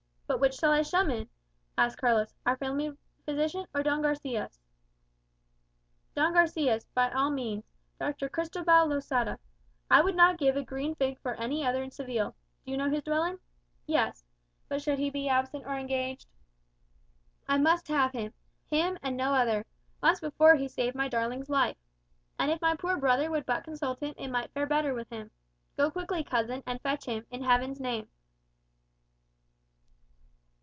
"But 0.31 0.39
which 0.39 0.53
shall 0.55 0.71
I 0.71 0.81
summon?" 0.81 1.27
asked 1.77 1.97
Carlos. 1.99 2.33
"Our 2.45 2.55
family 2.55 2.97
physician, 3.25 3.67
or 3.75 3.83
Don 3.83 4.01
Garçia's?" 4.01 4.61
"Don 6.15 6.33
Garçia's, 6.33 6.85
by 6.95 7.11
all 7.11 7.29
means, 7.29 7.65
Dr. 7.99 8.29
Cristobal 8.29 8.87
Losada. 8.87 9.39
I 9.89 9.99
would 10.01 10.15
not 10.15 10.37
give 10.37 10.55
a 10.55 10.63
green 10.63 10.95
fig 10.95 11.19
for 11.19 11.33
any 11.35 11.65
other 11.65 11.83
in 11.83 11.91
Seville. 11.91 12.33
Do 12.63 12.71
you 12.71 12.77
know 12.77 12.89
his 12.89 13.03
dwelling?" 13.03 13.39
"Yes. 13.85 14.23
But 14.69 14.81
should 14.81 14.99
he 14.99 15.09
be 15.09 15.27
absent 15.27 15.65
or 15.65 15.75
engaged?" 15.77 16.29
"I 17.49 17.57
must 17.57 17.89
have 17.89 18.13
him. 18.13 18.31
Him, 18.69 18.97
and 19.03 19.17
no 19.17 19.33
other. 19.33 19.65
Once 20.01 20.21
before 20.21 20.55
he 20.55 20.69
saved 20.69 20.95
my 20.95 21.09
darling's 21.09 21.49
life. 21.49 21.75
And 22.39 22.49
if 22.51 22.61
my 22.61 22.73
poor 22.77 22.95
brother 22.95 23.29
would 23.29 23.45
but 23.45 23.65
consult 23.65 23.99
him, 24.01 24.13
it 24.17 24.29
might 24.29 24.53
fare 24.53 24.65
better 24.65 24.93
with 24.93 25.09
him. 25.09 25.31
Go 25.75 25.91
quickly, 25.91 26.23
cousin, 26.23 26.63
and 26.65 26.79
fetch 26.79 27.03
him, 27.03 27.25
in 27.31 27.43
Heaven's 27.43 27.81
name." 27.81 28.07